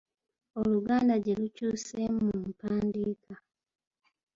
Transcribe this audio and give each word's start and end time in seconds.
Oluganda 0.59 1.13
gye 1.23 1.33
lukyuseemu 1.39 2.21
mu 2.29 2.39
mpandiika. 2.51 3.33